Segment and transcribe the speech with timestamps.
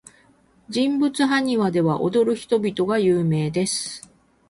[0.67, 4.09] 人物埴輪では、踊る人々が有名です。